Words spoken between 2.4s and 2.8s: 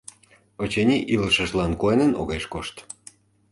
кошт.